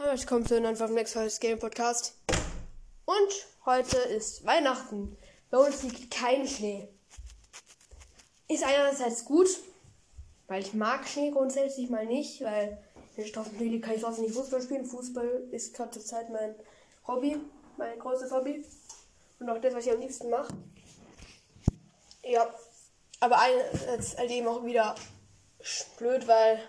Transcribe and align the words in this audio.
Hallo, 0.00 0.12
ich 0.12 0.28
komme 0.28 0.44
zu 0.44 0.54
einem 0.54 0.76
neuen 0.78 0.94
Next 0.94 1.40
Game 1.40 1.58
Podcast. 1.58 2.14
Und 3.04 3.48
heute 3.66 3.96
ist 3.96 4.46
Weihnachten. 4.46 5.18
Bei 5.50 5.58
uns 5.58 5.82
liegt 5.82 6.14
kein 6.14 6.46
Schnee. 6.46 6.86
Ist 8.46 8.62
einerseits 8.62 9.24
gut, 9.24 9.48
weil 10.46 10.62
ich 10.62 10.72
mag 10.72 11.08
Schnee 11.08 11.32
grundsätzlich 11.32 11.90
mal 11.90 12.06
nicht, 12.06 12.40
weil 12.42 12.80
wenn 13.16 13.24
ich 13.24 13.32
draußen 13.32 13.58
liegt, 13.58 13.84
kann 13.84 13.96
ich 13.96 14.02
draußen 14.02 14.22
nicht 14.22 14.36
Fußball 14.36 14.62
spielen. 14.62 14.86
Fußball 14.86 15.48
ist 15.50 15.74
gerade 15.74 15.90
zur 15.90 16.04
Zeit 16.04 16.30
mein 16.30 16.54
Hobby, 17.08 17.40
mein 17.76 17.98
großes 17.98 18.30
Hobby. 18.30 18.64
Und 19.40 19.50
auch 19.50 19.60
das, 19.60 19.74
was 19.74 19.84
ich 19.84 19.90
am 19.90 20.00
liebsten 20.00 20.30
mache. 20.30 20.54
Ja, 22.22 22.48
aber 23.18 23.40
einerseits 23.40 24.16
halt 24.16 24.30
eben 24.30 24.46
auch 24.46 24.64
wieder 24.64 24.94
blöd, 25.96 26.28
weil 26.28 26.62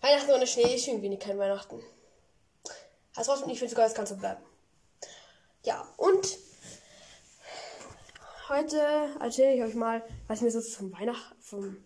Weihnachten 0.00 0.30
ohne 0.30 0.46
Schnee 0.46 0.74
ist 0.74 0.86
irgendwie 0.86 1.08
nicht 1.08 1.22
kein 1.22 1.38
Weihnachten. 1.38 1.82
Also 3.14 3.32
ich 3.48 3.58
finde 3.58 3.70
sogar, 3.70 3.86
es 3.86 3.94
kann 3.94 4.06
so 4.06 4.16
bleiben. 4.16 4.42
Ja, 5.64 5.86
und 5.96 6.38
heute 8.48 8.80
erzähle 9.20 9.54
ich 9.54 9.62
euch 9.62 9.74
mal, 9.74 10.02
was 10.28 10.38
ich 10.38 10.44
mir 10.44 10.50
so 10.50 10.60
zum 10.60 10.92
Weihnachten, 10.92 11.36
vom 11.40 11.76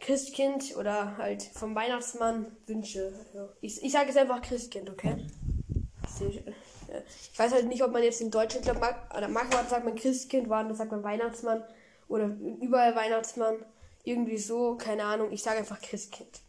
Christkind 0.00 0.76
oder 0.76 1.16
halt 1.16 1.42
vom 1.42 1.74
Weihnachtsmann 1.74 2.56
wünsche. 2.66 3.12
Also 3.32 3.48
ich, 3.60 3.82
ich 3.82 3.92
sage 3.92 4.10
es 4.10 4.16
einfach 4.16 4.40
Christkind, 4.40 4.88
okay? 4.88 5.16
Ich 6.20 7.38
weiß 7.38 7.52
halt 7.52 7.66
nicht, 7.66 7.82
ob 7.82 7.92
man 7.92 8.02
jetzt 8.02 8.20
in 8.20 8.30
Deutschland, 8.30 8.64
glaube 8.64 8.94
oder 9.16 9.28
manchmal 9.28 9.66
sagt 9.66 9.84
man 9.84 9.96
Christkind, 9.96 10.48
woanders 10.48 10.78
sagt 10.78 10.92
man 10.92 11.02
Weihnachtsmann 11.02 11.64
oder 12.08 12.26
überall 12.60 12.94
Weihnachtsmann. 12.94 13.56
Irgendwie 14.04 14.38
so, 14.38 14.76
keine 14.76 15.04
Ahnung. 15.04 15.32
Ich 15.32 15.42
sage 15.42 15.58
einfach 15.58 15.80
Christkind. 15.80 16.40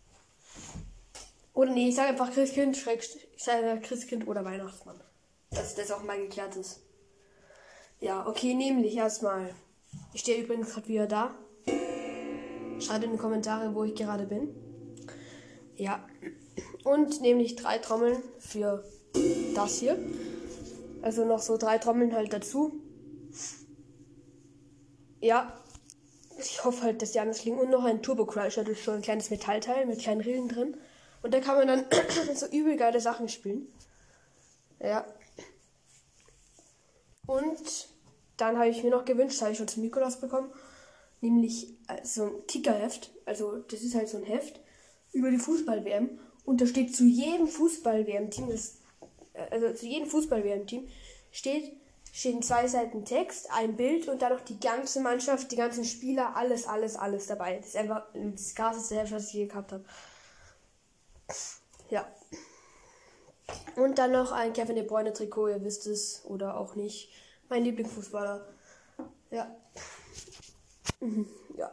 Oder 1.58 1.72
nee, 1.72 1.90
ich 1.90 1.96
sage 1.96 2.10
einfach 2.10 2.32
Christkind, 2.32 2.78
ich 2.78 3.44
sage 3.44 3.82
Christkind 3.82 4.28
oder 4.28 4.46
Weihnachtsmann. 4.46 5.02
Dass 5.50 5.74
das 5.74 5.92
auch 5.92 6.04
mal 6.04 6.20
geklärt 6.20 6.56
ist. 6.56 6.82
Ja, 8.00 8.28
okay, 8.28 8.54
nämlich 8.54 8.96
erstmal. 8.96 9.56
Ich 10.14 10.22
stehe 10.22 10.44
übrigens 10.44 10.72
gerade 10.72 10.88
wieder 10.88 11.08
da. 11.08 11.36
Schreibt 12.80 13.06
in 13.06 13.14
die 13.14 13.18
Kommentare, 13.18 13.74
wo 13.74 13.84
ich 13.86 13.96
gerade 13.96 14.28
bin. 14.28 14.50
Ja. 15.76 16.08
Und 16.84 17.22
nämlich 17.22 17.56
drei 17.56 17.80
Trommeln 17.80 18.22
für 18.38 18.84
das 19.56 19.80
hier. 19.80 19.98
Also 21.02 21.26
noch 21.26 21.40
so 21.40 21.58
drei 21.58 21.80
Trommeln 21.80 22.14
halt 22.14 22.34
dazu. 22.34 22.80
Ja. 25.22 25.60
Ich 26.38 26.64
hoffe 26.64 26.84
halt, 26.84 27.02
dass 27.02 27.14
die 27.14 27.20
anders 27.20 27.44
liegen. 27.46 27.58
Und 27.58 27.72
noch 27.72 27.84
ein 27.84 28.04
Turbo 28.04 28.28
Crusher, 28.28 28.64
das 28.64 28.78
ist 28.78 28.86
so 28.86 28.92
ein 28.92 29.02
kleines 29.02 29.32
Metallteil 29.32 29.88
mit 29.88 30.02
kleinen 30.02 30.22
Rillen 30.22 30.50
drin. 30.50 30.78
Und 31.22 31.34
da 31.34 31.40
kann 31.40 31.58
man 31.58 31.68
dann 31.68 31.86
so 32.36 32.46
übel 32.48 32.78
geile 32.78 33.00
Sachen 33.00 33.30
spielen. 33.30 33.68
Ja. 34.80 35.06
Und 37.26 37.90
dann 38.38 38.58
habe 38.58 38.70
ich 38.70 38.84
mir 38.84 38.92
noch 38.92 39.06
gewünscht, 39.06 39.42
habe 39.42 39.52
ich 39.52 39.58
schon 39.58 39.68
zum 39.68 39.84
Nikolaus 39.84 40.20
bekommen, 40.20 40.52
nämlich 41.22 41.70
äh, 41.88 42.04
so 42.04 42.26
ein 42.26 42.48
Kickerheft. 42.48 43.12
Also 43.26 43.58
das 43.58 43.82
ist 43.82 43.96
halt 43.96 44.08
so 44.08 44.18
ein 44.18 44.24
Heft 44.24 44.60
über 45.12 45.30
die 45.30 45.40
Fußball-WM. 45.40 46.20
Und 46.46 46.62
da 46.62 46.66
steht 46.66 46.96
zu 46.96 47.04
jedem 47.04 47.48
Fußball-WM-Team, 47.48 48.50
äh, 48.50 49.40
also 49.52 49.74
zu 49.74 49.86
jedem 49.86 50.08
Fußball-WM-Team 50.08 50.88
steht, 51.32 51.76
stehen 52.14 52.42
zwei 52.42 52.68
Seiten 52.68 53.04
Text, 53.04 53.50
ein 53.52 53.76
Bild 53.76 54.08
und 54.08 54.22
dann 54.22 54.34
noch 54.34 54.42
die 54.42 54.60
ganze 54.60 55.02
Mannschaft, 55.02 55.52
die 55.52 55.58
ganzen 55.58 55.84
Spieler, 55.84 56.36
alles, 56.36 56.68
alles, 56.68 56.96
alles 56.96 57.28
dabei. 57.28 57.58
Das 57.58 57.68
ist 57.68 57.78
einfach 57.78 58.04
das 58.14 58.56
krasseste 58.56 58.96
Heft, 58.96 59.12
was 59.12 59.28
ich 59.28 59.34
je 59.34 59.48
gehabt 59.48 59.72
habe. 59.72 59.84
Ja. 61.90 62.12
Und 63.76 63.98
dann 63.98 64.12
noch 64.12 64.32
ein 64.32 64.54
Kevin 64.54 64.76
De 64.76 64.86
Bruyne 64.86 65.14
Trikot, 65.14 65.50
ihr 65.50 65.64
wisst 65.64 65.88
es 65.88 66.26
oder 66.26 66.60
auch 66.60 66.76
nicht. 66.76 67.12
Mein 67.50 67.64
Lieblingsfußballer. 67.64 68.46
Ja. 69.32 69.56
Mhm, 71.00 71.28
ja. 71.56 71.72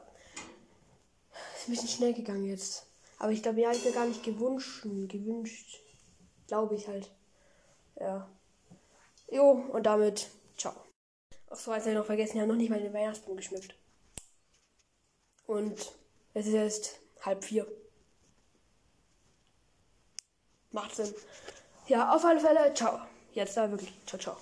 Ist 1.56 1.68
ein 1.68 1.72
bisschen 1.72 1.88
schnell 1.88 2.14
gegangen 2.14 2.44
jetzt. 2.44 2.86
Aber 3.18 3.32
ich 3.32 3.42
glaube, 3.42 3.60
ja, 3.60 3.72
ich 3.72 3.84
mir 3.84 3.92
gar 3.92 4.06
nicht 4.06 4.22
gewünscht. 4.22 4.82
Gewünscht. 4.82 5.80
Glaube 6.46 6.74
ich 6.74 6.86
halt. 6.88 7.10
Ja. 7.98 8.28
Jo, 9.30 9.50
und 9.50 9.84
damit, 9.84 10.28
ciao. 10.56 10.74
Ach 11.48 11.56
so, 11.56 11.72
als 11.72 11.86
ich 11.86 11.94
noch 11.94 12.04
vergessen, 12.06 12.36
ich 12.36 12.42
habe 12.42 12.52
noch 12.52 12.58
nicht 12.58 12.70
mal 12.70 12.80
den 12.80 12.92
Weihnachtsbaum 12.92 13.36
geschmückt. 13.36 13.74
Und 15.46 15.92
es 16.34 16.46
ist 16.46 16.52
jetzt 16.52 17.00
halb 17.22 17.44
vier. 17.44 17.66
Macht 20.74 20.96
Sinn. 20.96 21.14
Ja, 21.86 22.12
auf 22.12 22.24
alle 22.24 22.40
Fälle, 22.40 22.74
ciao. 22.74 22.98
Jetzt 23.32 23.56
da 23.56 23.70
wirklich. 23.70 23.92
Ciao, 24.06 24.20
ciao. 24.20 24.32